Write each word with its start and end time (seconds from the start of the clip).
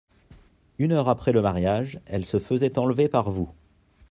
Une 0.79 0.93
heure 0.93 1.09
après 1.09 1.31
le 1.31 1.43
mariage, 1.43 1.99
elle 2.07 2.25
se 2.25 2.39
faisait 2.39 2.79
enlever 2.79 3.07
par 3.07 3.29
vous. 3.29 3.51